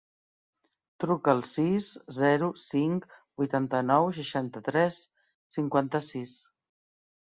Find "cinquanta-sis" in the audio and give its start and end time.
5.61-6.39